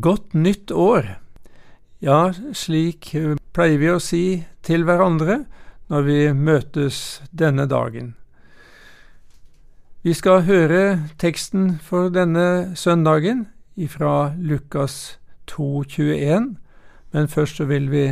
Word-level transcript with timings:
Godt 0.00 0.32
nytt 0.34 0.72
år! 0.72 1.06
Ja, 2.02 2.32
slik 2.50 3.12
pleier 3.54 3.78
vi 3.78 3.90
å 3.92 4.00
si 4.02 4.24
til 4.66 4.82
hverandre 4.88 5.44
når 5.92 6.02
vi 6.08 6.16
møtes 6.34 6.96
denne 7.30 7.68
dagen. 7.70 8.08
Vi 10.02 10.16
skal 10.18 10.48
høre 10.48 10.80
teksten 11.22 11.76
for 11.78 12.10
denne 12.10 12.74
søndagen 12.74 13.44
fra 13.92 14.32
Lukas 14.34 15.20
2,21, 15.52 16.50
men 17.14 17.30
først 17.30 17.62
så 17.62 17.68
vil 17.70 17.86
vi 17.94 18.08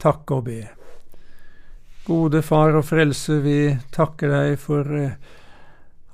takke 0.00 0.40
og 0.40 0.48
be. 0.48 0.62
Gode 2.08 2.40
Far 2.40 2.80
og 2.80 2.88
Frelse, 2.88 3.42
vi 3.44 3.76
takker 3.92 4.32
deg 4.32 4.56
for 4.62 4.96
eh, 4.96 5.20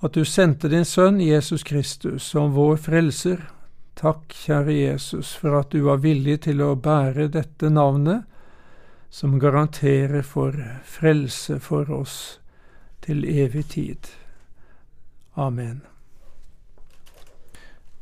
at 0.02 0.18
du 0.18 0.27
sendte 0.27 0.72
din 0.72 0.88
Sønn 0.88 1.22
Jesus 1.22 1.62
Kristus 1.62 2.27
som 2.34 2.57
vår 2.59 2.82
frelser 2.82 3.46
Takk, 4.00 4.32
kjære 4.32 4.72
Jesus, 4.72 5.35
for 5.36 5.59
at 5.61 5.75
du 5.75 5.82
var 5.85 6.00
villig 6.00 6.39
til 6.46 6.63
å 6.64 6.72
bære 6.75 7.29
dette 7.35 7.68
navnet, 7.68 8.25
som 9.11 9.40
garanterer 9.43 10.23
for 10.25 10.57
frelse 10.86 11.59
for 11.61 11.90
oss 11.93 12.17
til 13.04 13.26
evig 13.29 13.67
tid. 13.75 14.09
Amen. 15.36 15.82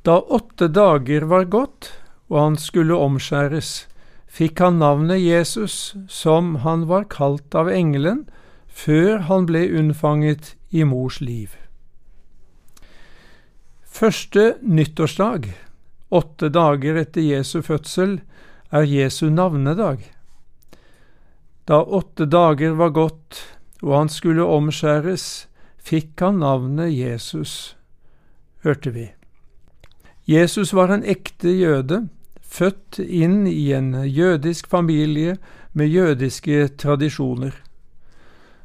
Da 0.06 0.20
åtte 0.20 0.68
dager 0.70 1.26
var 1.26 1.48
gått 1.50 1.90
og 2.28 2.38
han 2.40 2.56
skulle 2.60 2.96
omskjæres, 2.96 3.86
fikk 4.28 4.60
han 4.60 4.80
navnet 4.82 5.20
Jesus, 5.22 5.96
som 6.08 6.60
han 6.64 6.86
var 6.88 7.08
kalt 7.12 7.54
av 7.56 7.70
engelen, 7.72 8.26
før 8.68 9.24
han 9.28 9.48
ble 9.48 9.64
unnfanget 9.80 10.54
i 10.70 10.84
mors 10.84 11.22
liv. 11.24 11.56
Første 13.82 14.54
nyttårsdag 14.62 15.48
Åtte 16.08 16.48
dager 16.48 16.96
etter 17.02 17.20
Jesu 17.20 17.60
fødsel 17.62 18.20
er 18.70 18.88
Jesu 18.88 19.28
navnedag. 19.30 20.06
Da 21.68 21.82
åtte 21.84 22.24
dager 22.24 22.76
var 22.78 22.94
gått 22.96 23.42
og 23.82 23.94
han 23.94 24.10
skulle 24.10 24.46
omskjæres, 24.46 25.46
fikk 25.78 26.20
han 26.24 26.40
navnet 26.42 26.92
Jesus, 26.92 27.76
hørte 28.66 28.92
vi. 28.94 29.06
Jesus 30.28 30.74
var 30.76 30.92
en 30.92 31.06
ekte 31.08 31.52
jøde, 31.54 32.06
født 32.42 32.98
inn 32.98 33.46
i 33.46 33.70
en 33.76 33.94
jødisk 34.04 34.68
familie 34.68 35.36
med 35.72 35.92
jødiske 35.92 36.68
tradisjoner. 36.80 37.54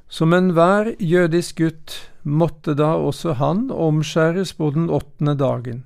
Som 0.10 0.34
enhver 0.34 0.94
jødisk 1.00 1.62
gutt 1.62 1.96
måtte 2.24 2.76
da 2.78 2.94
også 2.98 3.38
han 3.40 3.70
omskjæres 3.72 4.54
på 4.58 4.72
den 4.76 4.90
åttende 4.90 5.36
dagen. 5.40 5.84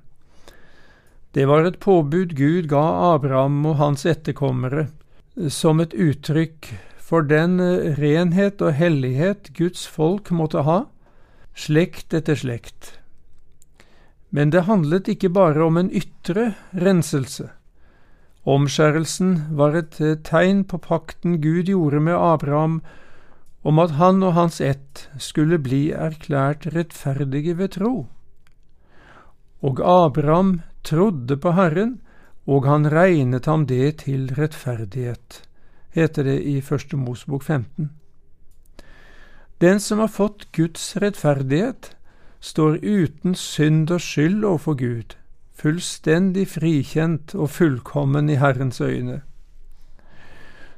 Det 1.36 1.44
var 1.44 1.66
et 1.66 1.80
påbud 1.80 2.36
Gud 2.36 2.68
ga 2.70 2.84
Abraham 3.14 3.66
og 3.68 3.76
hans 3.76 4.06
etterkommere, 4.08 4.88
som 5.48 5.80
et 5.80 5.92
uttrykk 5.94 6.70
for 7.08 7.24
den 7.24 7.60
renhet 7.98 8.62
og 8.64 8.72
hellighet 8.76 9.52
Guds 9.56 9.86
folk 9.86 10.32
måtte 10.32 10.64
ha, 10.64 10.82
slekt 11.54 12.14
etter 12.16 12.38
slekt. 12.38 12.98
Men 14.30 14.52
det 14.52 14.66
handlet 14.68 15.08
ikke 15.08 15.30
bare 15.32 15.62
om 15.64 15.76
en 15.80 15.92
ytre 15.92 16.52
renselse. 16.76 17.48
Omskjærelsen 18.48 19.34
var 19.56 19.76
et 19.76 19.98
tegn 20.24 20.64
på 20.64 20.80
pakten 20.80 21.40
Gud 21.44 21.68
gjorde 21.68 22.00
med 22.00 22.16
Abraham 22.16 22.80
om 23.62 23.80
at 23.82 23.96
han 23.98 24.22
og 24.22 24.32
hans 24.36 24.60
ett 24.64 25.08
skulle 25.20 25.58
bli 25.60 25.90
erklært 25.92 26.68
rettferdige 26.72 27.56
ved 27.58 27.74
tro. 27.76 28.06
Og 29.60 29.82
Abraham 29.82 30.60
trodde 30.84 31.36
på 31.36 31.52
Herren, 31.52 32.00
og 32.46 32.64
han 32.64 32.88
regnet 32.92 33.46
ham 33.46 33.66
det 33.66 33.96
til 34.04 34.32
rettferdighet, 34.38 35.42
heter 35.90 36.22
det 36.22 36.40
i 36.42 36.60
Første 36.60 36.96
Mosebok 36.96 37.42
15. 37.42 37.90
Den 39.60 39.80
som 39.80 39.98
har 39.98 40.08
fått 40.08 40.46
Guds 40.52 40.96
rettferdighet, 40.96 41.96
står 42.40 42.78
uten 42.82 43.34
synd 43.34 43.90
og 43.90 44.00
skyld 44.00 44.44
overfor 44.44 44.74
Gud, 44.78 45.16
fullstendig 45.58 46.46
frikjent 46.48 47.34
og 47.34 47.50
fullkommen 47.50 48.30
i 48.30 48.38
Herrens 48.38 48.80
øyne. 48.80 49.22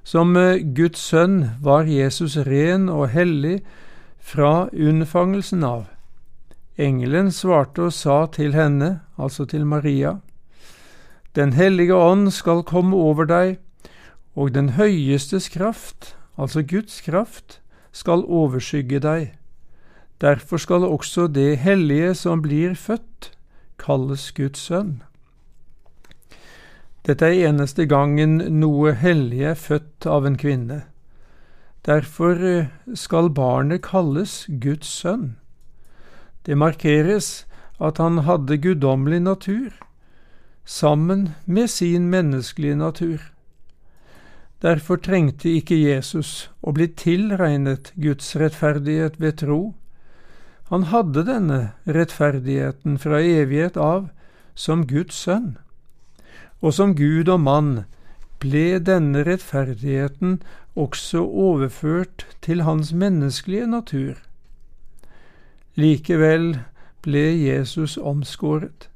Som 0.03 0.37
eh, 0.37 0.63
Guds 0.77 0.99
sønn 0.99 1.51
var 1.61 1.85
Jesus 1.85 2.37
ren 2.37 2.89
og 2.89 3.11
hellig 3.13 3.61
fra 4.19 4.71
unnfangelsen 4.73 5.65
av. 5.65 5.85
Engelen 6.81 7.29
svarte 7.29 7.91
og 7.91 7.93
sa 7.93 8.23
til 8.33 8.55
henne, 8.57 9.01
altså 9.19 9.45
til 9.45 9.67
Maria, 9.67 10.21
Den 11.37 11.53
hellige 11.53 11.95
ånd 11.95 12.31
skal 12.33 12.63
komme 12.65 12.97
over 12.97 13.25
deg, 13.25 13.59
og 14.35 14.55
den 14.55 14.71
høyestes 14.75 15.49
kraft, 15.49 16.17
altså 16.39 16.63
Guds 16.63 17.01
kraft, 17.01 17.61
skal 17.93 18.25
overskygge 18.25 18.99
deg. 18.99 19.35
Derfor 20.21 20.57
skal 20.57 20.85
også 20.85 21.27
det 21.27 21.59
hellige 21.59 22.15
som 22.15 22.43
blir 22.43 22.75
født, 22.75 23.31
kalles 23.79 24.33
Guds 24.33 24.59
sønn. 24.59 25.03
Dette 27.07 27.27
er 27.27 27.49
eneste 27.49 27.87
gangen 27.87 28.41
noe 28.61 28.93
hellig 28.93 29.45
er 29.53 29.55
født 29.55 30.07
av 30.07 30.27
en 30.27 30.37
kvinne. 30.37 30.83
Derfor 31.87 32.67
skal 32.95 33.31
barnet 33.31 33.83
kalles 33.87 34.47
Guds 34.49 34.89
sønn. 34.89 35.40
Det 36.47 36.57
markeres 36.57 37.47
at 37.81 37.99
han 37.99 38.23
hadde 38.25 38.59
guddommelig 38.61 39.21
natur, 39.23 39.71
sammen 40.65 41.31
med 41.47 41.71
sin 41.71 42.09
menneskelige 42.11 42.77
natur. 42.77 43.21
Derfor 44.63 44.97
trengte 44.97 45.49
ikke 45.49 45.77
Jesus 45.77 46.51
å 46.61 46.73
bli 46.77 46.91
tilregnet 46.93 47.93
Guds 47.97 48.35
rettferdighet 48.37 49.17
ved 49.21 49.39
tro. 49.41 49.61
Han 50.69 50.85
hadde 50.93 51.25
denne 51.25 51.61
rettferdigheten 51.89 52.99
fra 53.01 53.23
evighet 53.25 53.77
av 53.81 54.11
som 54.55 54.85
Guds 54.87 55.17
sønn. 55.17 55.57
Og 56.61 56.77
som 56.77 56.93
Gud 56.95 57.33
og 57.33 57.41
mann 57.41 57.73
ble 58.41 58.79
denne 58.85 59.25
rettferdigheten 59.25 60.43
også 60.77 61.25
overført 61.25 62.27
til 62.45 62.63
hans 62.69 62.93
menneskelige 62.93 63.67
natur. 63.67 64.21
Likevel 65.75 66.59
ble 67.03 67.25
Jesus 67.39 67.97
omskåret, 67.97 68.89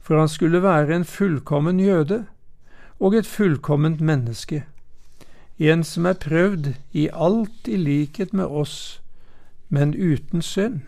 for 0.00 0.18
han 0.18 0.28
skulle 0.28 0.62
være 0.62 0.94
en 0.96 1.04
fullkommen 1.04 1.80
jøde 1.80 2.24
og 3.00 3.16
et 3.18 3.26
fullkomment 3.26 4.00
menneske, 4.00 4.64
en 5.58 5.84
som 5.84 6.06
er 6.06 6.18
prøvd 6.18 6.72
i 6.92 7.08
alt 7.12 7.68
i 7.68 7.76
likhet 7.76 8.32
med 8.32 8.44
oss, 8.44 9.02
men 9.68 9.94
uten 9.94 10.42
synd. 10.42 10.80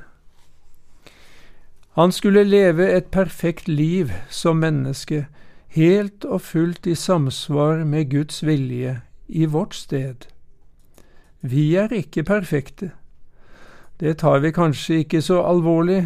Han 1.94 2.12
skulle 2.12 2.44
leve 2.44 2.90
et 2.90 3.06
perfekt 3.14 3.68
liv 3.68 4.10
som 4.30 4.56
menneske, 4.56 5.26
helt 5.68 6.24
og 6.24 6.40
fullt 6.40 6.86
i 6.86 6.94
samsvar 6.94 7.84
med 7.84 8.10
Guds 8.10 8.42
vilje 8.46 9.00
i 9.28 9.44
vårt 9.44 9.74
sted. 9.74 10.26
Vi 11.40 11.74
er 11.74 11.92
ikke 11.92 12.22
perfekte. 12.22 12.90
Det 14.04 14.18
tar 14.20 14.42
vi 14.44 14.50
kanskje 14.52 14.98
ikke 15.00 15.22
så 15.24 15.38
alvorlig 15.48 16.02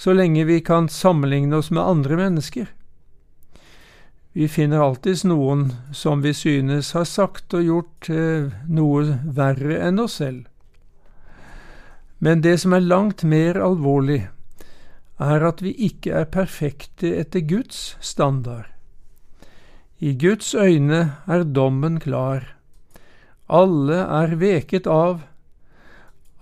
så 0.00 0.14
lenge 0.16 0.46
vi 0.48 0.62
kan 0.64 0.86
sammenligne 0.88 1.58
oss 1.58 1.68
med 1.70 1.84
andre 1.84 2.16
mennesker. 2.16 2.70
Vi 4.32 4.46
finner 4.48 4.80
alltids 4.80 5.26
noen 5.28 5.66
som 5.92 6.22
vi 6.24 6.32
synes 6.32 6.94
har 6.96 7.04
sagt 7.04 7.52
og 7.52 7.66
gjort 7.66 8.08
eh, 8.08 8.48
noe 8.64 9.18
verre 9.36 9.76
enn 9.84 10.00
oss 10.00 10.16
selv. 10.22 10.46
Men 12.16 12.40
det 12.40 12.54
som 12.64 12.72
er 12.72 12.86
langt 12.86 13.26
mer 13.28 13.60
alvorlig, 13.60 14.22
er 15.20 15.44
at 15.44 15.60
vi 15.60 15.74
ikke 15.90 16.16
er 16.22 16.32
perfekte 16.32 17.12
etter 17.20 17.44
Guds 17.44 17.98
standard. 18.00 18.72
I 20.00 20.16
Guds 20.16 20.54
øyne 20.56 21.20
er 21.28 21.44
dommen 21.44 22.00
klar. 22.00 22.54
Alle 23.52 24.00
er 24.00 24.32
veket 24.40 24.88
av, 24.88 25.28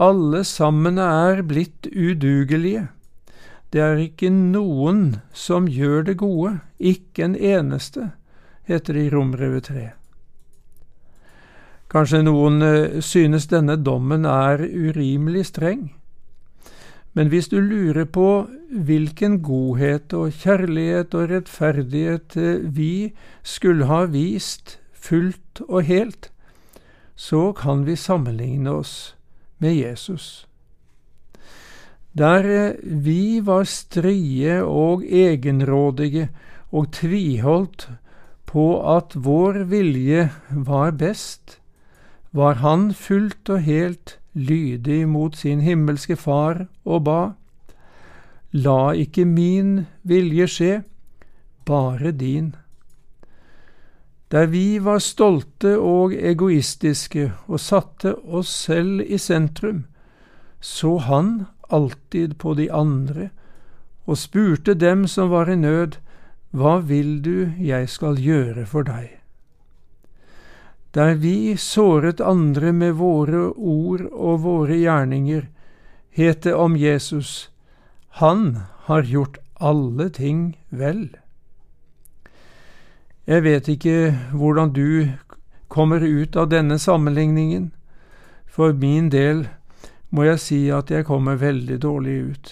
alle 0.02 0.42
sammen 0.44 0.98
er 0.98 1.42
blitt 1.46 1.86
udugelige. 1.86 2.88
Det 3.72 3.80
er 3.80 4.00
ikke 4.02 4.28
noen 4.34 5.22
som 5.32 5.68
gjør 5.70 6.08
det 6.10 6.18
gode, 6.20 6.58
ikke 6.78 7.24
en 7.24 7.36
eneste, 7.36 8.10
heter 8.68 8.98
det 8.98 9.06
i 9.06 9.12
Rombrevet 9.14 9.70
3. 9.70 9.84
Kanskje 11.92 12.22
noen 12.24 12.64
eh, 12.64 13.00
synes 13.04 13.48
denne 13.52 13.76
dommen 13.76 14.26
er 14.28 14.60
urimelig 14.64 15.46
streng, 15.52 15.90
men 17.12 17.28
hvis 17.28 17.50
du 17.52 17.58
lurer 17.60 18.06
på 18.08 18.46
hvilken 18.72 19.42
godhet 19.44 20.14
og 20.16 20.32
kjærlighet 20.40 21.14
og 21.14 21.32
rettferdighet 21.32 22.36
eh, 22.40 22.62
vi 22.64 23.12
skulle 23.44 23.88
ha 23.92 24.06
vist 24.08 24.78
fullt 24.92 25.60
og 25.68 25.84
helt, 25.88 26.30
så 27.16 27.52
kan 27.56 27.84
vi 27.86 27.96
sammenligne 27.96 28.72
oss 28.72 29.12
med 29.62 29.76
Jesus. 29.78 30.46
Der 32.12 32.44
eh, 32.44 32.74
vi 32.82 33.40
var 33.40 33.64
strie 33.64 34.60
og 34.64 35.04
egenrådige 35.06 36.28
og 36.72 36.90
tviholdt 36.92 37.88
på 38.46 38.66
at 38.96 39.16
vår 39.16 39.62
vilje 39.70 40.28
var 40.50 40.90
best, 40.90 41.58
var 42.32 42.60
han 42.60 42.90
fullt 42.92 43.48
og 43.48 43.62
helt 43.64 44.18
lydig 44.34 45.08
mot 45.08 45.36
sin 45.36 45.60
himmelske 45.60 46.16
Far 46.16 46.66
og 46.84 47.04
ba, 47.04 47.20
La 48.52 48.92
ikke 48.92 49.24
min 49.24 49.86
vilje 50.04 50.46
skje, 50.48 50.72
bare 51.64 52.12
din. 52.12 52.52
Der 54.32 54.46
vi 54.48 54.78
var 54.80 54.98
stolte 54.98 55.74
og 55.78 56.14
egoistiske 56.16 57.26
og 57.46 57.60
satte 57.60 58.14
oss 58.24 58.48
selv 58.64 59.02
i 59.04 59.18
sentrum, 59.20 59.84
så 60.60 60.96
han 61.04 61.44
alltid 61.68 62.38
på 62.38 62.54
de 62.56 62.70
andre 62.72 63.28
og 64.06 64.16
spurte 64.18 64.74
dem 64.74 65.04
som 65.06 65.28
var 65.30 65.50
i 65.52 65.56
nød, 65.56 66.00
Hva 66.52 66.78
vil 66.84 67.22
du 67.24 67.52
jeg 67.60 67.88
skal 67.88 68.18
gjøre 68.20 68.66
for 68.66 68.84
deg? 68.84 69.08
Der 70.92 71.14
vi 71.14 71.56
såret 71.56 72.20
andre 72.20 72.72
med 72.72 72.92
våre 73.00 73.46
ord 73.56 74.04
og 74.12 74.42
våre 74.44 74.76
gjerninger, 74.76 75.46
het 76.10 76.42
det 76.44 76.54
om 76.54 76.76
Jesus, 76.76 77.50
Han 78.20 78.58
har 78.84 79.02
gjort 79.02 79.38
alle 79.60 80.10
ting 80.10 80.58
vel. 80.68 81.16
Jeg 83.26 83.44
vet 83.44 83.68
ikke 83.70 84.14
hvordan 84.34 84.72
du 84.74 85.12
kommer 85.70 86.02
ut 86.02 86.36
av 86.36 86.50
denne 86.50 86.78
sammenligningen. 86.78 87.70
For 88.50 88.74
min 88.74 89.08
del 89.12 89.46
må 90.10 90.26
jeg 90.26 90.40
si 90.42 90.58
at 90.74 90.90
jeg 90.90 91.06
kommer 91.08 91.38
veldig 91.40 91.78
dårlig 91.82 92.16
ut. 92.32 92.50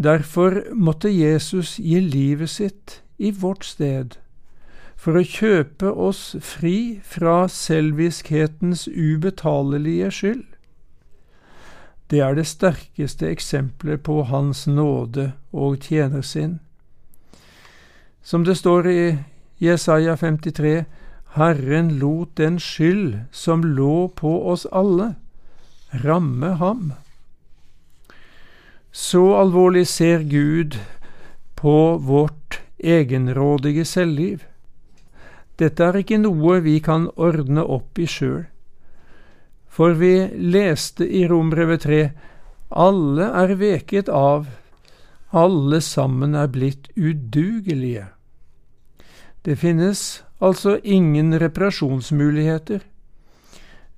Derfor 0.00 0.62
måtte 0.72 1.12
Jesus 1.12 1.76
gi 1.76 2.00
livet 2.00 2.50
sitt 2.50 3.02
i 3.18 3.30
vårt 3.30 3.66
sted, 3.68 4.16
for 4.96 5.20
å 5.20 5.24
kjøpe 5.24 5.92
oss 5.92 6.36
fri 6.40 7.00
fra 7.04 7.44
selviskhetens 7.52 8.86
ubetalelige 8.88 10.08
skyld. 10.16 10.46
Det 12.10 12.24
er 12.24 12.34
det 12.34 12.48
sterkeste 12.48 13.28
eksempelet 13.28 14.02
på 14.02 14.22
Hans 14.32 14.64
nåde 14.66 15.30
og 15.52 15.84
tjenersinn. 15.84 16.58
Som 18.22 18.44
det 18.44 18.54
står 18.54 18.88
i 18.88 19.18
Jesaja 19.58 20.16
53, 20.16 20.84
Herren 21.34 21.98
lot 21.98 22.36
den 22.36 22.58
skyld 22.60 23.20
som 23.32 23.64
lå 23.64 24.08
på 24.08 24.32
oss 24.50 24.66
alle, 24.72 25.14
ramme 26.04 26.54
ham. 26.60 26.92
Så 28.92 29.22
alvorlig 29.38 29.86
ser 29.88 30.24
Gud 30.26 30.78
på 31.54 31.96
vårt 31.96 32.60
egenrådige 32.78 33.84
selvliv. 33.84 34.42
Dette 35.60 35.84
er 35.84 36.00
ikke 36.00 36.18
noe 36.18 36.60
vi 36.64 36.78
kan 36.80 37.06
ordne 37.20 37.62
opp 37.62 37.98
i 38.00 38.08
sjøl. 38.08 38.46
For 39.70 39.94
vi 39.94 40.14
leste 40.34 41.06
i 41.06 41.26
Rombrevet 41.30 41.84
3 41.86 42.00
alle 42.70 43.26
er 43.34 43.54
veket 43.58 44.08
av, 44.08 44.46
alle 45.32 45.80
sammen 45.80 46.34
er 46.34 46.50
blitt 46.50 46.88
udugelige. 46.96 48.06
Det 49.44 49.56
finnes 49.56 50.24
altså 50.40 50.78
ingen 50.84 51.32
reparasjonsmuligheter. 51.40 52.80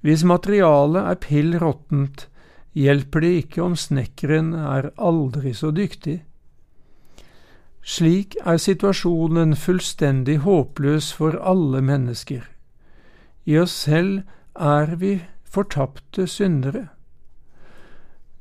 Hvis 0.01 0.25
materialet 0.25 1.03
er 1.03 1.21
pill 1.23 1.57
råttent, 1.59 2.29
hjelper 2.75 3.25
det 3.25 3.33
ikke 3.45 3.63
om 3.63 3.77
snekkeren 3.77 4.53
er 4.55 4.91
aldri 4.99 5.55
så 5.55 5.71
dyktig. 5.75 6.23
Slik 7.83 8.37
er 8.47 8.61
situasjonen 8.63 9.57
fullstendig 9.59 10.39
håpløs 10.45 11.13
for 11.19 11.39
alle 11.43 11.83
mennesker. 11.83 12.45
I 13.47 13.59
oss 13.59 13.75
selv 13.89 14.23
er 14.55 14.95
vi 14.97 15.17
fortapte 15.43 16.29
syndere. 16.31 16.89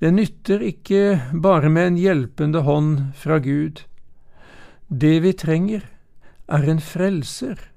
Det 0.01 0.09
nytter 0.13 0.63
ikke 0.65 1.21
bare 1.43 1.69
med 1.69 1.87
en 1.87 1.97
hjelpende 2.01 2.63
hånd 2.65 3.13
fra 3.13 3.37
Gud. 3.37 3.83
Det 4.89 5.19
vi 5.21 5.33
trenger, 5.37 5.85
er 6.49 6.65
en 6.67 6.81
frelser 6.81 7.71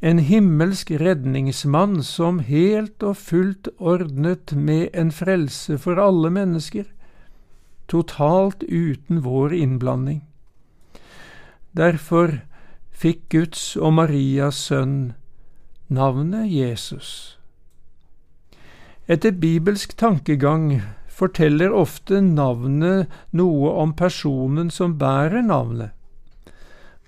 en 0.00 0.18
himmelsk 0.18 0.90
redningsmann 0.90 2.02
som 2.02 2.38
helt 2.44 3.02
og 3.02 3.16
fullt 3.16 3.68
ordnet 3.78 4.52
med 4.52 4.88
en 4.92 5.12
frelse 5.12 5.78
for 5.80 6.00
alle 6.00 6.30
mennesker, 6.30 6.84
totalt 7.88 8.62
uten 8.68 9.22
vår 9.24 9.54
innblanding. 9.56 10.20
Derfor 11.76 12.40
fikk 12.92 13.28
Guds 13.32 13.76
og 13.76 13.96
Marias 13.96 14.60
sønn 14.68 15.14
navnet 15.88 16.50
Jesus. 16.52 17.38
Etter 19.08 19.32
bibelsk 19.32 19.96
tankegang 19.96 20.82
forteller 21.16 21.72
ofte 21.72 22.20
navnet 22.20 23.12
noe 23.32 23.72
om 23.82 23.94
personen 23.96 24.70
som 24.70 24.98
bærer 25.00 25.46
navnet. 25.46 25.94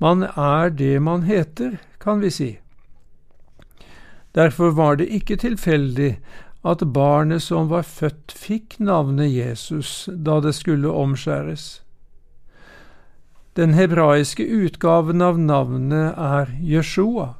Man 0.00 0.22
er 0.24 0.70
det 0.70 0.96
man 1.02 1.26
heter, 1.26 1.78
kan 2.00 2.22
vi 2.22 2.30
si. 2.30 2.50
Derfor 4.32 4.70
var 4.70 4.96
det 4.96 5.10
ikke 5.10 5.36
tilfeldig 5.42 6.16
at 6.64 6.84
barnet 6.94 7.42
som 7.42 7.68
var 7.70 7.84
født, 7.86 8.32
fikk 8.32 8.78
navnet 8.78 9.32
Jesus 9.32 10.08
da 10.08 10.38
det 10.40 10.54
skulle 10.54 10.90
omskjæres. 10.90 11.80
Den 13.58 13.74
hebraiske 13.74 14.44
utgaven 14.44 15.22
av 15.22 15.38
navnet 15.38 16.14
er 16.14 16.52
Jeshua, 16.62 17.34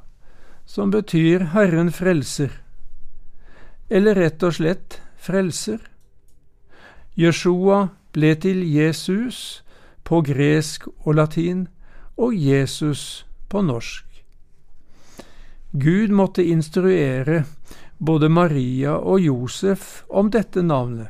som 0.65 0.91
betyr 0.91 1.51
Herren 1.53 1.93
frelser, 1.95 2.51
eller 3.89 4.19
rett 4.19 4.43
og 4.43 4.57
slett 4.59 4.99
frelser. 5.15 5.79
Jeshua 7.19 7.89
ble 8.15 8.35
til 8.39 8.63
Jesus 8.63 9.63
på 10.07 10.21
gresk 10.23 10.87
og 11.05 11.15
latin, 11.15 11.67
og 12.17 12.35
Jesus 12.35 13.25
på 13.49 13.61
norsk. 13.61 14.05
Gud 15.71 16.07
måtte 16.15 16.45
instruere 16.45 17.43
både 17.99 18.29
Maria 18.29 18.89
og 18.89 19.19
Josef 19.19 20.03
om 20.09 20.31
dette 20.31 20.63
navnet. 20.63 21.07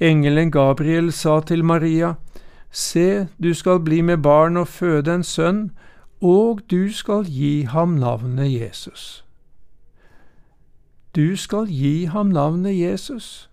Engelen 0.00 0.50
Gabriel 0.50 1.12
sa 1.12 1.40
til 1.40 1.64
Maria, 1.64 2.14
Se, 2.70 3.28
du 3.42 3.54
skal 3.54 3.80
bli 3.80 4.00
med 4.00 4.22
barn 4.22 4.56
og 4.56 4.68
føde 4.68 5.14
en 5.14 5.22
sønn, 5.22 5.70
og 6.20 6.62
du 6.70 6.92
skal 6.92 7.26
gi 7.26 7.62
ham 7.62 7.98
navnet 8.00 8.48
Jesus. 8.48 9.24
Du 11.16 11.36
skal 11.36 11.66
gi 11.68 12.04
ham 12.04 12.26
navnet 12.32 12.78
Jesus. 12.78 13.51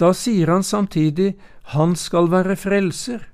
Da 0.00 0.12
sier 0.12 0.50
han 0.50 0.62
samtidig, 0.62 1.34
han 1.74 1.96
skal 1.96 2.30
være 2.30 2.56
frelser. 2.56 3.28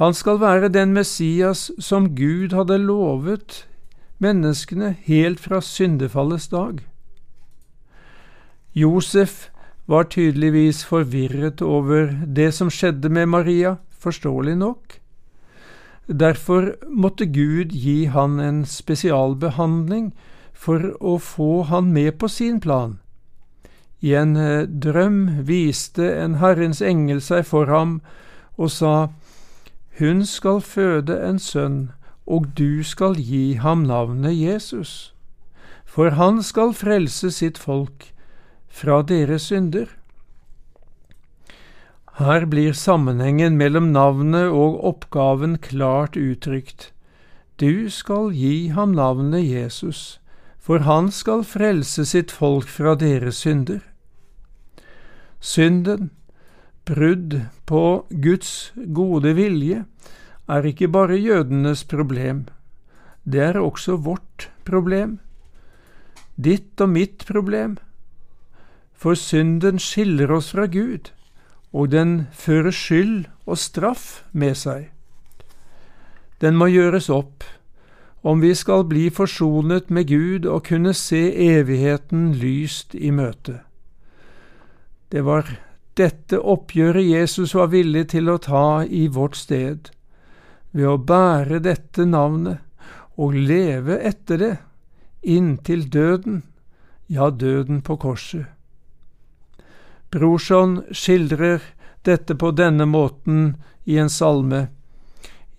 Han 0.00 0.14
skal 0.14 0.40
være 0.40 0.72
den 0.72 0.92
Messias 0.92 1.70
som 1.78 2.14
Gud 2.16 2.54
hadde 2.56 2.78
lovet 2.80 3.66
menneskene 4.22 4.94
helt 5.04 5.40
fra 5.40 5.60
syndefallets 5.60 6.48
dag. 6.48 6.80
Josef 8.74 9.50
var 9.86 10.08
tydeligvis 10.08 10.84
forvirret 10.88 11.62
over 11.62 12.12
det 12.26 12.52
som 12.54 12.70
skjedde 12.70 13.10
med 13.12 13.26
Maria, 13.26 13.76
forståelig 13.98 14.56
nok. 14.56 14.98
Derfor 16.08 16.72
måtte 16.88 17.26
Gud 17.26 17.74
gi 17.76 18.04
han 18.04 18.40
en 18.40 18.64
spesialbehandling 18.66 20.12
for 20.52 20.94
å 21.00 21.18
få 21.18 21.62
han 21.68 21.92
med 21.92 22.18
på 22.18 22.28
sin 22.28 22.60
plan. 22.60 22.98
I 24.02 24.14
en 24.18 24.36
eh, 24.36 24.66
drøm 24.66 25.44
viste 25.46 26.08
en 26.18 26.40
Herrens 26.42 26.82
engel 26.82 27.20
seg 27.22 27.46
for 27.46 27.70
ham 27.70 28.00
og 28.58 28.72
sa, 28.74 28.94
Hun 29.98 30.24
skal 30.26 30.58
føde 30.60 31.14
en 31.22 31.38
sønn, 31.38 31.92
og 32.26 32.50
du 32.58 32.82
skal 32.82 33.14
gi 33.14 33.54
ham 33.62 33.84
navnet 33.86 34.34
Jesus, 34.34 35.14
for 35.86 36.16
han 36.18 36.42
skal 36.42 36.74
frelse 36.74 37.30
sitt 37.30 37.58
folk 37.58 38.10
fra 38.68 39.02
deres 39.06 39.50
synder. 39.52 39.86
Her 42.18 42.46
blir 42.46 42.74
sammenhengen 42.76 43.56
mellom 43.56 43.92
navnet 43.92 44.50
og 44.50 44.82
oppgaven 44.84 45.56
klart 45.58 46.16
uttrykt. 46.16 46.90
Du 47.60 47.88
skal 47.90 48.32
gi 48.34 48.68
ham 48.74 48.92
navnet 48.98 49.46
Jesus, 49.46 50.18
for 50.58 50.84
han 50.88 51.10
skal 51.10 51.44
frelse 51.44 52.04
sitt 52.08 52.30
folk 52.30 52.68
fra 52.68 52.94
deres 52.98 53.44
synder. 53.46 53.80
Synden, 55.42 56.12
brudd 56.86 57.40
på 57.66 58.06
Guds 58.10 58.72
gode 58.94 59.34
vilje, 59.34 59.84
er 60.46 60.66
ikke 60.66 60.88
bare 60.88 61.18
jødenes 61.18 61.82
problem, 61.90 62.44
det 63.24 63.40
er 63.40 63.58
også 63.58 63.96
vårt 63.96 64.50
problem, 64.64 65.18
ditt 66.38 66.80
og 66.80 66.92
mitt 66.94 67.26
problem, 67.26 67.74
for 68.94 69.18
synden 69.18 69.82
skiller 69.82 70.30
oss 70.30 70.52
fra 70.54 70.68
Gud, 70.70 71.10
og 71.72 71.90
den 71.90 72.28
fører 72.32 72.70
skyld 72.70 73.26
og 73.46 73.58
straff 73.58 74.22
med 74.32 74.54
seg. 74.54 74.90
den 76.40 76.56
må 76.58 76.66
gjøres 76.66 77.08
opp, 77.10 77.44
om 78.22 78.40
vi 78.42 78.54
skal 78.54 78.84
bli 78.84 79.10
forsonet 79.10 79.90
med 79.90 80.08
Gud 80.08 80.46
og 80.46 80.64
kunne 80.66 80.94
se 80.94 81.34
evigheten 81.34 82.32
lyst 82.34 82.94
i 82.94 83.10
møte. 83.10 83.60
Det 85.12 85.20
var 85.20 85.44
dette 86.00 86.38
oppgjøret 86.40 87.04
Jesus 87.04 87.52
var 87.52 87.68
villig 87.68 88.06
til 88.14 88.30
å 88.32 88.38
ta 88.40 88.80
i 88.88 89.08
vårt 89.12 89.36
sted, 89.36 89.90
ved 90.72 90.88
å 90.88 90.96
bære 90.96 91.58
dette 91.66 92.06
navnet 92.08 92.62
og 93.20 93.34
leve 93.36 93.98
etter 94.00 94.40
det, 94.40 94.54
inntil 95.20 95.84
døden, 95.92 96.38
ja, 97.12 97.28
døden 97.28 97.82
på 97.84 97.98
korset. 98.00 98.46
Brorson 100.08 100.78
skildrer 100.96 101.60
dette 102.08 102.34
på 102.40 102.50
denne 102.56 102.86
måten 102.88 103.58
i 103.84 103.98
en 104.00 104.08
salme. 104.12 104.70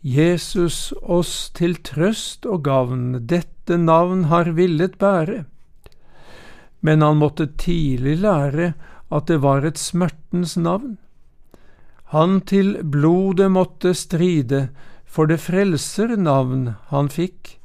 Jesus 0.02 0.96
oss 1.02 1.52
til 1.54 1.78
trøst 1.86 2.50
og 2.50 2.66
gavn, 2.66 3.06
dette 3.30 3.78
navn 3.78 4.26
har 4.34 4.50
villet 4.58 4.98
bære. 4.98 5.44
Men 6.82 7.06
han 7.06 7.22
måtte 7.22 7.48
tidlig 7.54 8.18
lære 8.26 8.74
at 9.14 9.30
det 9.30 9.40
var 9.44 9.66
et 9.68 9.80
smertens 9.80 10.58
navn. 10.58 10.98
Han 12.14 12.42
til 12.46 12.76
blodet 12.84 13.50
måtte 13.54 13.94
stride, 13.98 14.68
for 15.06 15.30
det 15.30 15.40
frelser 15.42 16.16
navn 16.18 16.76
han 16.90 17.10
fikk. 17.10 17.58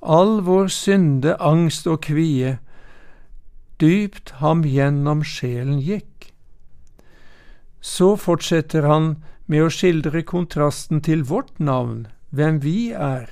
All 0.00 0.38
vår 0.46 0.70
synde, 0.72 1.34
angst 1.40 1.88
og 1.90 2.02
kvie, 2.06 2.58
dypt 3.80 4.36
ham 4.42 4.62
gjennom 4.66 5.24
sjelen 5.24 5.80
gikk. 5.84 6.30
Så 7.80 8.14
fortsetter 8.16 8.88
han 8.88 9.16
med 9.46 9.64
å 9.64 9.72
skildre 9.72 10.22
kontrasten 10.26 11.00
til 11.04 11.24
vårt 11.28 11.56
navn, 11.60 12.06
hvem 12.30 12.60
vi 12.64 12.92
er. 12.92 13.30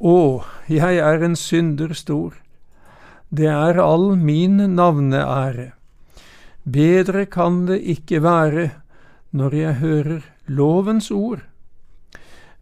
Å, 0.00 0.44
jeg 0.70 1.00
er 1.02 1.26
en 1.26 1.36
synder 1.36 1.92
stor, 1.98 2.34
det 3.30 3.50
er 3.50 3.78
all 3.78 4.14
min 4.16 4.58
navneære. 4.74 5.70
Bedre 6.72 7.26
kan 7.26 7.66
det 7.66 7.80
ikke 7.80 8.22
være 8.22 8.70
når 9.32 9.54
jeg 9.54 9.74
hører 9.74 10.20
lovens 10.46 11.10
ord. 11.10 11.40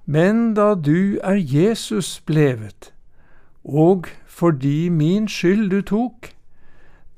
Men 0.07 0.55
da 0.55 0.75
du 0.75 1.19
er 1.23 1.37
Jesus 1.37 2.21
blevet, 2.21 2.93
og 3.65 4.07
fordi 4.27 4.89
min 4.89 5.29
skyld 5.29 5.71
du 5.71 5.81
tok, 5.83 6.31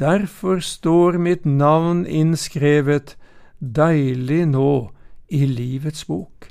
derfor 0.00 0.58
står 0.58 1.18
mitt 1.18 1.46
navn 1.46 2.06
innskrevet 2.06 3.16
deilig 3.60 4.46
nå 4.46 4.90
i 5.28 5.44
livets 5.46 6.04
bok. 6.04 6.48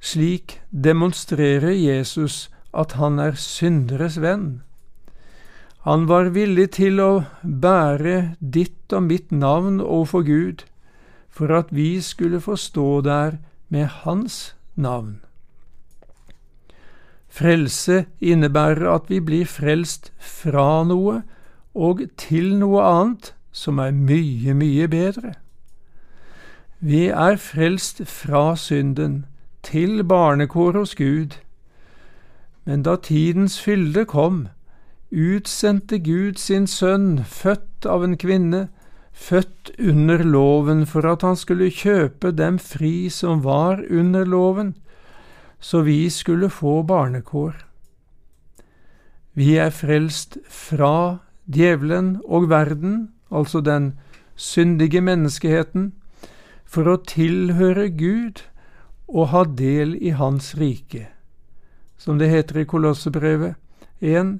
Slik 0.00 0.60
demonstrerer 0.72 1.74
Jesus 1.76 2.48
at 2.72 2.92
han 2.96 3.18
er 3.18 3.36
synderes 3.36 4.20
venn. 4.22 4.62
Han 5.88 6.08
var 6.08 6.32
villig 6.34 6.70
til 6.76 7.00
å 7.00 7.24
bære 7.42 8.36
ditt 8.40 8.92
og 8.92 9.06
mitt 9.08 9.32
navn 9.32 9.80
overfor 9.80 10.26
Gud, 10.26 10.64
for 11.30 11.52
at 11.56 11.72
vi 11.72 12.00
skulle 12.04 12.40
få 12.40 12.56
stå 12.60 13.00
der 13.06 13.38
med 13.68 13.86
Hans 14.04 14.54
navn. 14.76 15.20
Frelse 17.30 18.04
innebærer 18.20 18.90
at 18.92 19.08
vi 19.08 19.20
blir 19.24 19.46
frelst 19.46 20.12
fra 20.18 20.82
noe 20.84 21.22
og 21.74 22.02
til 22.18 22.56
noe 22.58 22.82
annet 22.84 23.32
som 23.52 23.78
er 23.78 23.94
mye, 23.94 24.54
mye 24.54 24.88
bedre. 24.90 25.34
Vi 26.80 27.06
er 27.08 27.36
frelst 27.36 28.02
fra 28.08 28.56
synden 28.56 29.24
til 29.62 30.04
barnekår 30.04 30.76
hos 30.76 30.94
Gud, 30.94 31.38
men 32.64 32.82
da 32.82 32.96
tidens 32.96 33.60
fylde 33.60 34.04
kom, 34.04 34.48
utsendte 35.10 35.98
Gud 35.98 36.38
sin 36.38 36.66
sønn, 36.70 37.24
født 37.24 37.86
av 37.86 38.04
en 38.06 38.16
kvinne, 38.16 38.68
født 39.12 39.72
under 39.78 40.22
loven, 40.24 40.86
for 40.86 41.06
at 41.06 41.22
han 41.26 41.36
skulle 41.36 41.70
kjøpe 41.70 42.30
dem 42.32 42.58
fri 42.58 43.10
som 43.10 43.42
var 43.44 43.82
under 43.90 44.24
loven, 44.24 44.74
så 45.60 45.82
vi 45.84 46.08
skulle 46.10 46.48
få 46.50 46.82
barnekår. 46.86 47.58
Vi 49.34 49.56
er 49.58 49.70
frelst 49.70 50.38
fra 50.48 51.20
djevelen 51.46 52.20
og 52.24 52.48
verden, 52.50 53.10
altså 53.30 53.60
den 53.60 53.92
syndige 54.36 55.02
menneskeheten, 55.04 55.92
for 56.64 56.86
å 56.86 57.00
tilhøre 57.02 57.88
Gud 57.90 58.44
og 59.10 59.30
ha 59.34 59.42
del 59.44 59.96
i 59.98 60.14
Hans 60.14 60.54
rike. 60.58 61.08
Som 61.98 62.18
det 62.18 62.30
heter 62.30 62.62
i 62.62 62.68
Kolossebrevet 62.68 63.58
1. 64.00 64.38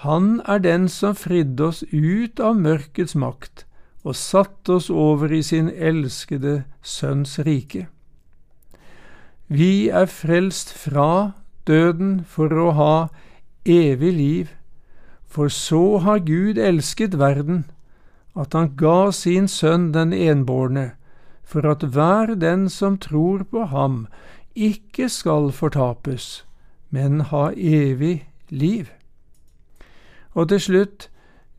Han 0.00 0.40
er 0.48 0.62
den 0.64 0.88
som 0.88 1.14
fridde 1.14 1.66
oss 1.68 1.82
ut 1.92 2.40
av 2.40 2.56
mørkets 2.56 3.12
makt 3.12 3.66
og 4.00 4.16
satte 4.16 4.78
oss 4.78 4.88
over 4.88 5.32
i 5.32 5.42
sin 5.44 5.68
elskede 5.68 6.62
Sønns 6.80 7.36
rike. 7.44 7.86
Vi 9.52 9.90
er 9.90 10.06
frelst 10.08 10.72
fra 10.72 11.32
døden 11.68 12.22
for 12.24 12.54
å 12.54 12.70
ha 12.78 12.94
evig 13.68 14.12
liv, 14.16 14.54
for 15.28 15.52
så 15.52 15.98
har 16.06 16.24
Gud 16.24 16.56
elsket 16.58 17.18
verden, 17.20 17.66
at 18.32 18.54
han 18.56 18.70
ga 18.80 19.10
sin 19.12 19.48
Sønn 19.52 19.90
den 19.92 20.14
enbårne, 20.16 20.92
for 21.44 21.66
at 21.66 21.82
hver 21.82 22.32
den 22.40 22.68
som 22.70 22.96
tror 22.96 23.44
på 23.50 23.66
ham, 23.68 24.06
ikke 24.54 25.10
skal 25.12 25.50
fortapes, 25.52 26.46
men 26.90 27.20
ha 27.34 27.50
evig 27.52 28.24
liv. 28.48 28.88
Og 30.34 30.48
til 30.48 30.60
slutt, 30.60 31.08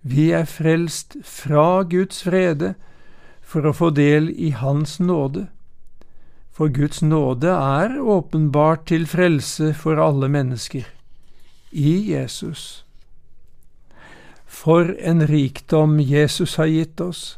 vi 0.01 0.31
er 0.31 0.45
frelst 0.49 1.17
fra 1.23 1.83
Guds 1.83 2.23
frede 2.23 2.73
for 3.41 3.67
å 3.67 3.73
få 3.75 3.91
del 3.93 4.29
i 4.31 4.51
Hans 4.55 4.99
nåde. 4.99 5.47
For 6.51 6.71
Guds 6.71 7.01
nåde 7.01 7.51
er 7.51 7.99
åpenbart 7.99 8.87
til 8.91 9.05
frelse 9.07 9.73
for 9.77 10.01
alle 10.01 10.29
mennesker, 10.31 10.87
i 11.71 12.11
Jesus. 12.11 12.83
For 14.45 14.95
en 14.99 15.27
rikdom 15.27 15.99
Jesus 15.99 16.57
har 16.59 16.71
gitt 16.71 17.01
oss! 17.01 17.37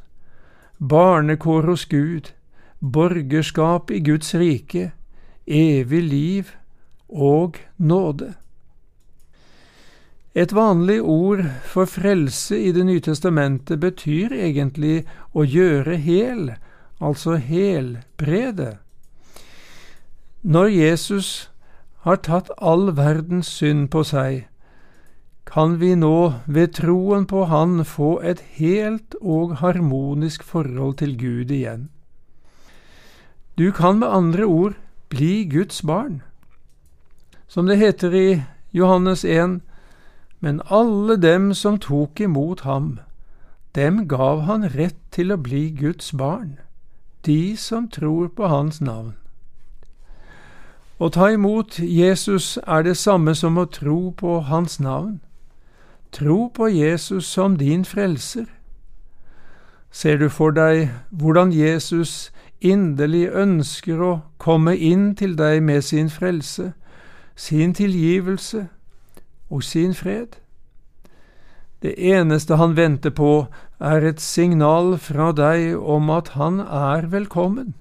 Barnekår 0.79 1.69
hos 1.69 1.85
Gud, 1.85 2.33
borgerskap 2.79 3.91
i 3.91 4.01
Guds 4.03 4.33
rike, 4.35 4.91
evig 5.47 6.03
liv 6.03 6.49
og 7.07 7.59
nåde. 7.77 8.33
Et 10.35 10.53
vanlig 10.53 11.01
ord 11.01 11.43
for 11.69 11.85
frelse 11.85 12.57
i 12.57 12.71
Det 12.71 12.85
nye 12.85 13.01
testamentet 13.05 13.79
betyr 13.79 14.33
egentlig 14.33 15.03
å 15.33 15.45
gjøre 15.45 15.97
hel, 16.01 16.55
altså 16.97 17.37
helbrede. 17.37 18.77
Når 20.41 20.67
Jesus 20.73 21.49
har 22.01 22.17
tatt 22.25 22.49
all 22.57 22.89
verdens 22.97 23.47
synd 23.47 23.91
på 23.93 24.01
seg, 24.03 24.47
kan 25.45 25.77
vi 25.79 25.93
nå 25.95 26.33
ved 26.47 26.73
troen 26.79 27.27
på 27.29 27.45
Han 27.45 27.83
få 27.85 28.17
et 28.23 28.41
helt 28.57 29.15
og 29.21 29.59
harmonisk 29.61 30.43
forhold 30.43 30.97
til 30.97 31.13
Gud 31.17 31.51
igjen. 31.51 31.89
Du 33.57 33.71
kan 33.71 33.99
med 33.99 34.07
andre 34.07 34.45
ord 34.45 34.73
bli 35.09 35.45
Guds 35.45 35.83
barn. 35.85 36.23
Som 37.47 37.67
det 37.69 37.77
heter 37.77 38.15
i 38.17 38.43
Johannes 38.73 39.23
1, 39.23 39.61
men 40.43 40.59
alle 40.67 41.15
dem 41.15 41.53
som 41.53 41.77
tok 41.79 42.19
imot 42.19 42.65
ham, 42.67 42.99
dem 43.75 44.07
gav 44.07 44.41
han 44.41 44.65
rett 44.75 44.99
til 45.15 45.31
å 45.31 45.37
bli 45.39 45.69
Guds 45.71 46.11
barn, 46.11 46.57
de 47.25 47.55
som 47.57 47.87
tror 47.87 48.27
på 48.27 48.49
hans 48.51 48.81
navn. 48.83 49.13
Å 50.99 51.09
ta 51.15 51.29
imot 51.31 51.79
Jesus 51.79 52.57
er 52.67 52.83
det 52.83 52.97
samme 52.99 53.35
som 53.39 53.55
å 53.57 53.65
tro 53.71 54.11
på 54.11 54.41
hans 54.51 54.81
navn. 54.83 55.21
Tro 56.11 56.51
på 56.53 56.67
Jesus 56.67 57.25
som 57.25 57.55
din 57.57 57.87
frelser. 57.87 58.45
Ser 59.91 60.19
du 60.19 60.27
for 60.29 60.51
deg 60.51 60.91
hvordan 61.09 61.55
Jesus 61.55 62.33
inderlig 62.59 63.29
ønsker 63.31 64.03
å 64.03 64.13
komme 64.37 64.75
inn 64.75 65.13
til 65.15 65.37
deg 65.39 65.63
med 65.63 65.87
sin 65.87 66.11
frelse, 66.11 66.73
sin 67.35 67.73
tilgivelse, 67.73 68.67
og 69.53 69.61
sin 69.63 69.93
fred. 69.93 70.39
Det 71.83 71.93
eneste 71.99 72.57
han 72.57 72.77
venter 72.77 73.11
på, 73.13 73.45
er 73.79 74.05
et 74.07 74.21
signal 74.23 74.95
fra 74.97 75.31
deg 75.35 75.75
om 75.77 76.09
at 76.15 76.33
han 76.39 76.61
er 76.63 77.09
velkommen. 77.11 77.73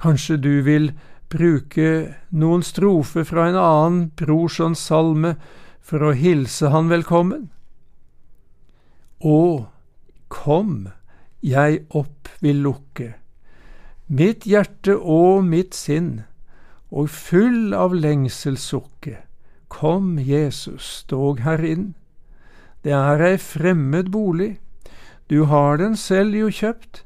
Kanskje 0.00 0.38
du 0.40 0.54
vil 0.66 0.94
bruke 1.30 2.14
noen 2.32 2.64
strofer 2.64 3.26
fra 3.28 3.50
en 3.50 3.58
annen 3.60 4.00
brorsons 4.16 4.80
salme 4.80 5.34
for 5.84 6.02
å 6.02 6.14
hilse 6.16 6.72
han 6.72 6.88
velkommen? 6.88 7.50
Å, 9.20 9.68
kom, 10.32 10.88
jeg 11.44 11.84
opp 11.92 12.32
vil 12.40 12.64
lukke, 12.64 13.12
mitt 14.08 14.48
hjerte 14.48 14.96
og 14.96 15.44
mitt 15.44 15.76
sinn, 15.76 16.24
og 16.88 17.12
full 17.12 17.76
av 17.76 17.92
lengselssukke. 17.96 19.18
Kom, 19.74 20.18
Jesus, 20.18 21.04
dog 21.10 21.40
inn. 21.42 21.94
Det 22.84 22.92
er 22.94 23.22
ei 23.26 23.38
fremmed 23.42 24.12
bolig, 24.12 24.60
du 25.26 25.44
har 25.50 25.80
den 25.80 25.96
selv 25.96 26.36
jo 26.36 26.50
kjøpt. 26.50 27.02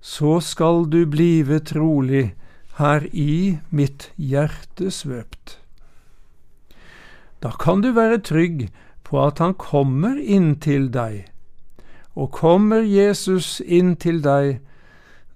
Så 0.00 0.40
skal 0.40 0.88
du 0.90 1.04
blive 1.06 1.60
trolig 1.60 2.34
her 2.78 3.06
i 3.12 3.58
mitt 3.70 4.10
hjerte 4.16 4.90
svøpt. 4.90 5.58
Da 7.42 7.54
kan 7.60 7.80
du 7.84 7.92
være 7.92 8.18
trygg 8.18 8.68
på 9.04 9.20
at 9.22 9.38
han 9.38 9.54
kommer 9.54 10.18
inn 10.18 10.56
til 10.58 10.90
deg, 10.90 11.28
og 12.16 12.32
kommer 12.34 12.82
Jesus 12.82 13.60
inn 13.60 13.94
til 13.94 14.22
deg, 14.24 14.58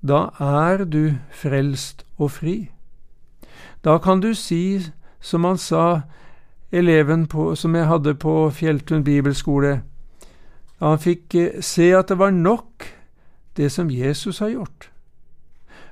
da 0.03 0.31
er 0.43 0.85
du 0.85 1.19
frelst 1.31 2.03
og 2.19 2.33
fri. 2.41 2.71
Da 3.85 3.99
kan 4.03 4.21
du 4.25 4.33
si 4.35 4.91
som 5.21 5.45
han 5.45 5.59
sa, 5.59 6.09
eleven 6.73 7.27
på, 7.27 7.55
som 7.57 7.75
jeg 7.75 7.89
hadde 7.89 8.15
på 8.15 8.51
Fjelltun 8.55 9.05
bibelskole, 9.05 9.81
han 10.79 11.01
fikk 11.03 11.35
eh, 11.35 11.61
se 11.65 11.91
at 11.97 12.13
det 12.13 12.19
var 12.21 12.35
nok, 12.35 12.87
det 13.59 13.73
som 13.75 13.91
Jesus 13.91 14.39
har 14.39 14.53
gjort. 14.53 14.91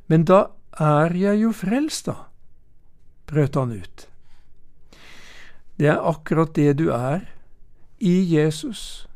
Men 0.07 0.25
da 0.29 0.45
er 0.79 1.15
jeg 1.19 1.41
jo 1.43 1.51
frelst, 1.57 2.07
da, 2.07 2.29
brøt 3.27 3.59
han 3.59 3.73
ut. 3.75 4.07
Det 5.77 5.91
er 5.91 6.05
akkurat 6.09 6.55
det 6.55 6.77
du 6.79 6.91
er, 6.95 7.27
i 7.99 8.21
Jesus. 8.37 9.07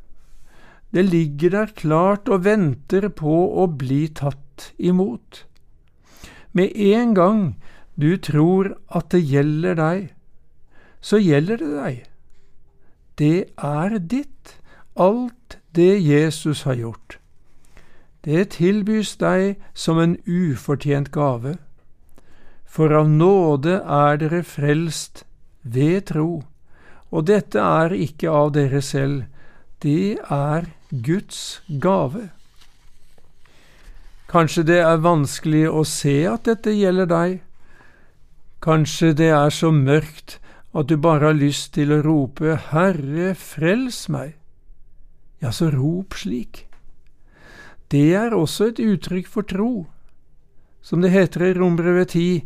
Det 0.91 1.05
ligger 1.07 1.55
der 1.55 1.75
klart 1.77 2.29
og 2.29 2.45
venter 2.45 3.07
på 3.15 3.37
å 3.63 3.69
bli 3.71 4.09
tatt 4.09 4.73
imot. 4.79 5.45
Med 6.53 6.75
en 6.75 7.15
gang 7.15 7.43
du 7.95 8.17
tror 8.19 8.75
at 8.89 9.13
det 9.15 9.23
gjelder 9.23 9.79
deg, 9.79 10.09
så 11.01 11.19
gjelder 11.19 11.61
det 11.61 11.71
deg. 11.77 12.03
Det 13.19 13.39
er 13.57 13.99
ditt, 13.99 14.57
alt 14.97 15.59
det 15.77 16.01
Jesus 16.01 16.63
har 16.63 16.75
gjort. 16.75 17.19
Det 18.25 18.51
tilbys 18.57 19.15
deg 19.17 19.57
som 19.75 19.99
en 19.99 20.17
ufortjent 20.27 21.11
gave. 21.13 21.57
For 22.69 22.93
av 22.95 23.09
nåde 23.09 23.81
er 23.81 24.21
dere 24.21 24.43
frelst 24.45 25.25
ved 25.63 26.11
tro, 26.13 26.43
og 27.11 27.27
dette 27.27 27.59
er 27.59 27.97
ikke 27.97 28.31
av 28.31 28.53
dere 28.55 28.83
selv, 28.85 29.25
det 29.83 30.21
er 30.31 30.69
Guds 30.91 31.63
gave. 31.83 32.29
Kanskje 34.31 34.63
det 34.69 34.79
er 34.85 35.03
vanskelig 35.03 35.65
å 35.67 35.83
se 35.89 36.21
at 36.31 36.45
dette 36.47 36.71
gjelder 36.77 37.09
deg. 37.11 37.41
Kanskje 38.63 39.11
det 39.17 39.33
er 39.35 39.51
så 39.51 39.73
mørkt 39.75 40.37
at 40.75 40.89
du 40.89 40.97
bare 40.97 41.31
har 41.31 41.39
lyst 41.39 41.75
til 41.75 41.93
å 41.93 42.03
rope 42.05 42.55
Herre, 42.71 43.35
frels 43.35 44.05
meg. 44.09 44.37
Ja, 45.43 45.51
så 45.51 45.71
rop 45.73 46.15
slik. 46.15 46.67
Det 47.91 48.15
er 48.15 48.37
også 48.37 48.71
et 48.71 48.83
uttrykk 48.83 49.29
for 49.29 49.43
tro. 49.43 49.87
Som 50.83 51.03
det 51.03 51.11
heter 51.11 51.49
i 51.49 51.55
Rombrevet 51.59 52.15
10, 52.15 52.43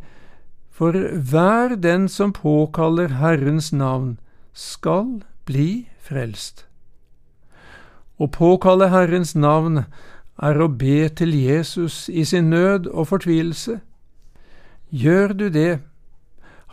for 0.74 0.96
hver 1.30 1.76
den 1.76 2.08
som 2.08 2.32
påkaller 2.32 3.20
Herrens 3.20 3.72
navn, 3.72 4.16
skal 4.54 5.20
bli 5.46 5.86
frelst. 6.00 6.64
Å 8.18 8.26
påkalle 8.30 8.88
Herrens 8.90 9.34
navn 9.34 9.84
er 10.42 10.60
å 10.60 10.68
be 10.70 11.08
til 11.08 11.34
Jesus 11.34 12.08
i 12.08 12.24
sin 12.24 12.50
nød 12.50 12.86
og 12.86 13.10
fortvilelse. 13.12 13.80
Gjør 14.90 15.34
du 15.34 15.48
det, 15.50 15.80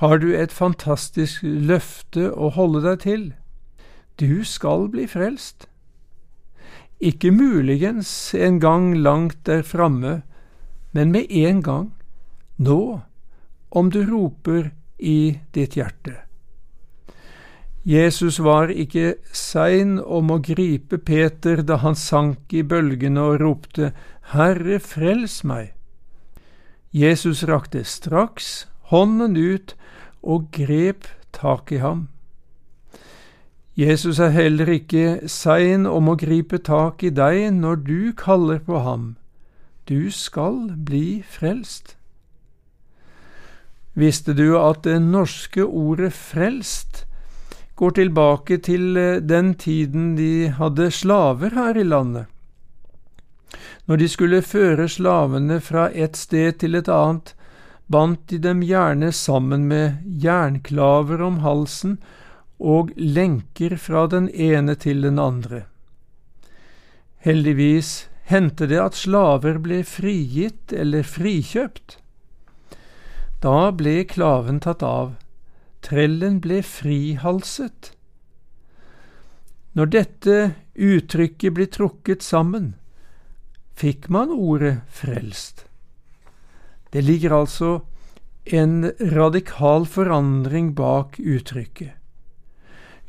har 0.01 0.17
du 0.17 0.31
et 0.33 0.53
fantastisk 0.53 1.43
løfte 1.43 2.31
å 2.33 2.49
holde 2.55 2.81
deg 2.87 3.03
til. 3.03 3.25
Du 4.17 4.41
skal 4.45 4.87
bli 4.89 5.05
frelst. 5.05 5.67
Ikke 6.97 7.29
muligens 7.33 8.09
en 8.33 8.57
gang 8.61 8.95
langt 8.97 9.43
der 9.45 9.61
framme, 9.61 10.21
men 10.91 11.13
med 11.13 11.29
en 11.29 11.61
gang, 11.61 11.87
nå, 12.57 13.01
om 13.69 13.91
du 13.93 14.01
roper 14.09 14.71
i 14.97 15.37
ditt 15.53 15.77
hjerte. 15.77 16.17
Jesus 17.85 18.39
var 18.41 18.69
ikke 18.69 19.15
sein 19.33 19.99
om 20.01 20.33
å 20.33 20.41
gripe 20.41 20.97
Peter 20.97 21.61
da 21.65 21.79
han 21.81 21.97
sank 21.97 22.53
i 22.53 22.61
bølgene 22.61 23.21
og 23.21 23.39
ropte 23.41 23.93
Herre, 24.33 24.77
frels 24.81 25.41
meg. 25.45 25.71
Jesus 26.91 27.45
rakte 27.49 27.85
straks 27.85 28.67
hånden 28.91 29.37
ut 29.37 29.73
og 30.23 30.49
grep 30.55 31.07
tak 31.33 31.71
i 31.71 31.81
ham. 31.81 32.07
Jesus 33.77 34.19
er 34.19 34.33
heller 34.35 34.69
ikke 34.69 35.29
sein 35.31 35.87
om 35.87 36.11
å 36.11 36.17
gripe 36.19 36.59
tak 36.59 37.03
i 37.07 37.09
deg 37.09 37.53
når 37.55 37.79
du 37.87 38.11
kaller 38.17 38.59
på 38.59 38.83
ham. 38.83 39.15
Du 39.87 40.11
skal 40.11 40.75
bli 40.75 41.23
frelst. 41.27 41.95
Visste 43.93 44.35
du 44.35 44.59
at 44.59 44.83
det 44.83 44.99
norske 45.03 45.63
ordet 45.65 46.11
frelst 46.13 47.05
går 47.81 47.95
tilbake 47.97 48.59
til 48.61 48.97
eh, 48.97 49.21
den 49.23 49.55
tiden 49.55 50.13
de 50.15 50.51
hadde 50.53 50.91
slaver 50.91 51.55
her 51.55 51.79
i 51.79 51.83
landet. 51.83 52.27
Når 53.87 53.97
de 53.97 54.07
skulle 54.07 54.41
føre 54.45 54.87
slavene 54.87 55.57
fra 55.59 55.89
et 55.89 56.15
sted 56.17 56.59
til 56.61 56.77
et 56.77 56.87
annet, 56.87 57.33
bandt 57.91 58.27
de 58.31 58.39
dem 58.41 58.63
gjerne 58.65 59.11
sammen 59.11 59.67
med 59.67 60.01
jernklaver 60.23 61.21
om 61.21 61.41
halsen 61.45 61.97
og 62.61 62.91
lenker 62.95 63.75
fra 63.81 64.05
den 64.07 64.29
ene 64.29 64.75
til 64.79 65.01
den 65.05 65.19
andre. 65.19 65.65
Heldigvis 67.25 68.07
hendte 68.29 68.67
det 68.69 68.79
at 68.81 68.97
slaver 68.97 69.59
ble 69.61 69.81
frigitt 69.85 70.73
eller 70.73 71.03
frikjøpt. 71.05 71.97
Da 73.41 73.71
ble 73.73 74.01
klaven 74.09 74.61
tatt 74.63 74.85
av 74.85 75.15
trellen 75.81 76.39
ble 76.41 76.61
frihalset. 76.65 77.91
Når 79.73 79.91
dette 79.95 80.37
uttrykket 80.75 81.55
blir 81.57 81.69
trukket 81.71 82.25
sammen, 82.25 82.73
fikk 83.77 84.09
man 84.13 84.33
ordet 84.35 84.81
frelst. 84.93 85.65
Det 86.93 87.03
ligger 87.03 87.35
altså 87.39 87.79
en 88.45 88.91
radikal 88.99 89.85
forandring 89.85 90.75
bak 90.75 91.19
uttrykket. 91.19 91.91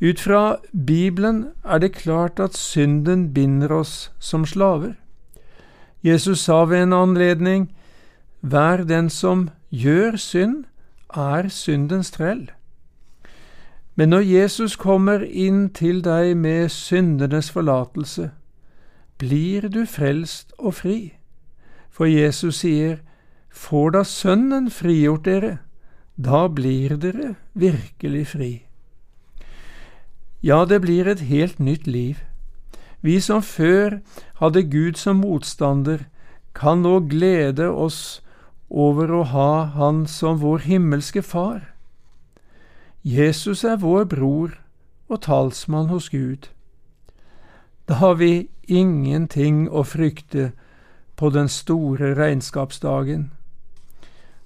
Ut 0.02 0.20
fra 0.20 0.56
Bibelen 0.86 1.46
er 1.64 1.78
det 1.78 1.94
klart 1.94 2.40
at 2.40 2.56
synden 2.56 3.34
binder 3.34 3.72
oss 3.72 4.12
som 4.18 4.46
slaver. 4.46 4.94
Jesus 6.02 6.38
sa 6.38 6.64
ved 6.64 6.82
en 6.82 6.92
anledning, 6.92 7.70
Vær 8.42 8.82
den 8.82 9.10
som 9.10 9.50
gjør 9.70 10.16
synd, 10.16 10.64
er 11.14 11.48
syndens 11.48 12.10
trell. 12.10 12.50
Men 13.94 14.08
når 14.08 14.20
Jesus 14.20 14.76
kommer 14.76 15.22
inn 15.22 15.68
til 15.70 16.00
deg 16.04 16.36
med 16.36 16.68
syndenes 16.68 17.50
forlatelse, 17.50 18.30
blir 19.18 19.68
du 19.68 19.84
frelst 19.86 20.52
og 20.58 20.74
fri. 20.74 21.12
For 21.90 22.04
Jesus 22.04 22.64
sier, 22.64 22.96
Får 23.52 23.90
da 23.90 24.02
Sønnen 24.04 24.70
frigjort 24.70 25.24
dere, 25.24 25.58
da 26.16 26.48
blir 26.48 26.96
dere 26.96 27.34
virkelig 27.54 28.26
fri. 28.32 28.52
Ja, 30.42 30.64
det 30.64 30.80
blir 30.82 31.06
et 31.06 31.20
helt 31.20 31.60
nytt 31.60 31.86
liv. 31.86 32.18
Vi 33.00 33.20
som 33.20 33.42
før 33.42 34.00
hadde 34.40 34.62
Gud 34.62 34.96
som 34.98 35.20
motstander, 35.22 36.08
kan 36.54 36.82
nå 36.82 36.98
glede 37.10 37.68
oss 37.68 38.22
over 38.70 39.12
å 39.12 39.22
ha 39.22 39.64
Han 39.76 40.06
som 40.06 40.40
vår 40.40 40.58
himmelske 40.58 41.22
Far. 41.22 41.72
Jesus 43.02 43.64
er 43.64 43.76
vår 43.76 44.04
bror 44.04 44.58
og 45.08 45.22
talsmann 45.22 45.88
hos 45.88 46.08
Gud. 46.08 46.48
Da 47.88 47.94
har 47.94 48.14
vi 48.14 48.48
ingenting 48.68 49.68
å 49.70 49.82
frykte 49.82 50.52
på 51.16 51.30
den 51.30 51.48
store 51.48 52.14
regnskapsdagen. 52.14 53.30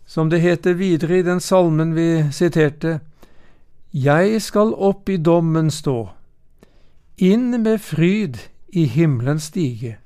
Som 0.06 0.30
det 0.30 0.40
heter 0.40 0.74
videre 0.78 1.18
i 1.18 1.22
den 1.26 1.40
salmen 1.40 1.94
vi 1.94 2.26
siterte, 2.32 3.00
Jeg 3.92 4.42
skal 4.42 4.74
opp 4.74 5.08
i 5.08 5.16
dommen 5.16 5.70
stå, 5.70 6.10
inn 7.16 7.62
med 7.62 7.80
fryd 7.80 8.36
i 8.72 8.84
himmelen 8.84 9.40
stige, 9.40 9.96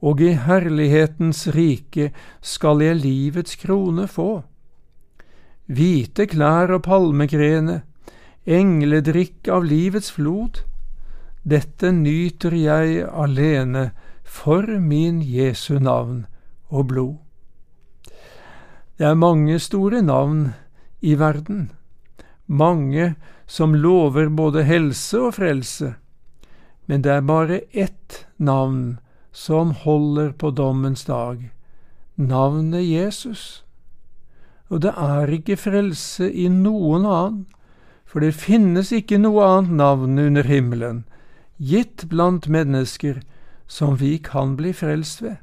og 0.00 0.20
i 0.20 0.34
herlighetens 0.36 1.46
rike 1.56 2.12
skal 2.42 2.82
jeg 2.84 3.00
livets 3.00 3.56
krone 3.56 4.06
få 4.06 4.44
hvite 5.68 6.24
klær 6.26 6.72
og 6.72 6.82
palmegrene, 6.86 7.82
engledrikk 8.48 9.48
av 9.52 9.66
livets 9.68 10.10
flod, 10.16 10.62
dette 11.44 11.92
nyter 11.92 12.56
jeg 12.56 13.04
alene 13.08 13.90
for 14.24 14.64
min 14.80 15.20
Jesu 15.22 15.78
navn 15.78 16.24
og 16.68 16.88
blod. 16.92 17.27
Det 18.98 19.06
er 19.06 19.14
mange 19.14 19.60
store 19.62 20.00
navn 20.02 20.54
i 21.00 21.12
verden, 21.14 21.70
mange 22.46 23.12
som 23.46 23.76
lover 23.78 24.26
både 24.28 24.64
helse 24.66 25.20
og 25.22 25.36
frelse, 25.36 25.92
men 26.90 27.04
det 27.04 27.12
er 27.14 27.28
bare 27.28 27.60
ett 27.70 28.24
navn 28.42 28.98
som 29.30 29.70
holder 29.84 30.32
på 30.34 30.50
dommens 30.50 31.04
dag, 31.06 31.44
navnet 32.16 32.82
Jesus. 32.82 33.62
Og 34.66 34.82
det 34.82 34.96
er 34.98 35.30
ikke 35.30 35.56
frelse 35.56 36.26
i 36.32 36.48
noen 36.50 37.06
annen, 37.06 37.46
for 38.02 38.18
det 38.24 38.34
finnes 38.34 38.90
ikke 38.90 39.20
noe 39.22 39.46
annet 39.46 39.78
navn 39.78 40.18
under 40.18 40.42
himmelen, 40.42 41.04
gitt 41.62 42.08
blant 42.10 42.50
mennesker, 42.50 43.22
som 43.70 43.94
vi 44.02 44.16
kan 44.18 44.56
bli 44.58 44.74
frelst 44.74 45.22
ved. 45.22 45.38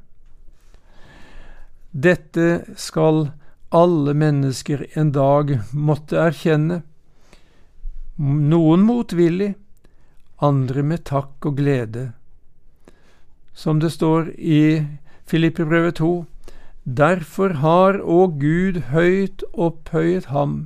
Dette 1.95 2.65
skal 2.75 3.29
alle 3.69 4.13
mennesker 4.13 4.85
en 4.93 5.11
dag 5.11 5.57
måtte 5.71 6.19
erkjenne, 6.21 6.81
noen 8.17 8.85
motvillig, 8.85 9.55
andre 10.43 10.83
med 10.83 11.03
takk 11.07 11.47
og 11.49 11.57
glede. 11.59 12.11
Som 13.55 13.79
det 13.79 13.91
står 13.95 14.31
i 14.35 14.85
Filippebrevet 15.25 15.99
2, 15.99 16.13
derfor 16.85 17.57
har 17.63 17.99
å 17.99 18.27
Gud 18.27 18.81
høyt 18.91 19.43
opphøyet 19.53 20.29
ham 20.31 20.65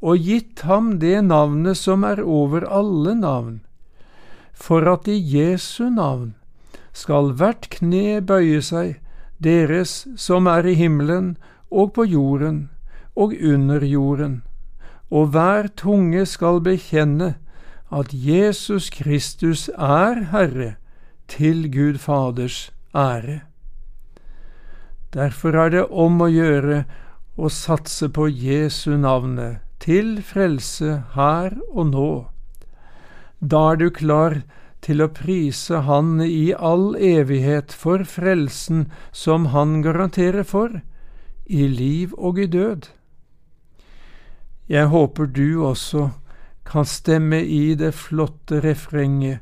og 0.00 0.22
gitt 0.22 0.62
ham 0.62 0.98
det 1.02 1.18
navnet 1.26 1.76
som 1.78 2.04
er 2.06 2.22
over 2.22 2.64
alle 2.70 3.14
navn, 3.18 3.60
for 4.54 4.86
at 4.90 5.10
i 5.10 5.18
Jesu 5.18 5.90
navn 5.90 6.34
skal 6.94 7.34
hvert 7.38 7.68
kne 7.74 8.20
bøye 8.22 8.62
seg, 8.62 8.96
deres 9.38 10.06
som 10.18 10.46
er 10.50 10.66
i 10.66 10.74
himmelen 10.78 11.36
og 11.70 11.92
på 11.92 12.04
jorden 12.04 12.68
og 13.16 13.34
under 13.42 13.84
jorden, 13.84 14.42
og 15.10 15.32
hver 15.34 15.68
tunge 15.76 16.24
skal 16.26 16.60
bekjenne 16.64 17.34
at 17.90 18.12
Jesus 18.12 18.90
Kristus 18.90 19.68
er 19.74 20.28
Herre, 20.32 20.74
til 21.28 21.68
Gud 21.72 21.98
Faders 21.98 22.70
ære. 22.94 23.40
Derfor 25.12 25.56
er 25.56 25.68
det 25.68 25.84
om 25.90 26.20
å 26.20 26.28
gjøre 26.28 26.84
å 27.36 27.48
satse 27.52 28.08
på 28.08 28.28
Jesu 28.28 28.96
navnet 28.96 29.60
til 29.80 30.18
frelse 30.24 31.02
her 31.14 31.56
og 31.70 31.90
nå. 31.92 32.10
Da 33.40 33.72
er 33.72 33.80
du 33.80 33.88
klar 33.94 34.40
til 34.84 35.02
å 35.02 35.10
prise 35.14 35.82
Han 35.86 36.18
i 36.24 36.52
all 36.54 36.96
evighet 36.96 37.72
for 37.72 38.04
frelsen 38.04 38.86
som 39.12 39.50
Han 39.54 39.80
garanterer 39.82 40.46
for, 40.46 40.80
i 41.48 41.66
liv 41.66 42.14
og 42.18 42.38
i 42.38 42.46
død. 42.46 42.88
Jeg 44.68 44.86
håper 44.86 45.26
du 45.26 45.64
også 45.64 46.10
kan 46.68 46.84
stemme 46.84 47.40
i 47.44 47.74
det 47.74 47.94
flotte 47.94 48.60
refrenget 48.60 49.40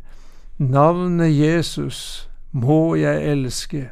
Navnet 0.58 1.34
Jesus 1.36 2.30
må 2.52 2.94
jeg 2.96 3.26
elske, 3.28 3.90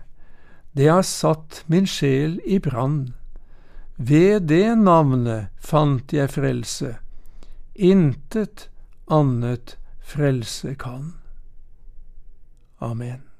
det 0.73 0.89
har 0.89 1.03
satt 1.05 1.61
min 1.69 1.87
sjel 1.87 2.39
i 2.47 2.57
brann. 2.59 3.13
Ved 3.97 4.49
det 4.49 4.79
navnet 4.79 5.53
fant 5.61 6.15
jeg 6.17 6.33
frelse, 6.33 6.95
intet 7.75 8.71
annet 9.13 9.77
frelse 10.01 10.73
kan. 10.81 11.13
Amen. 12.81 13.34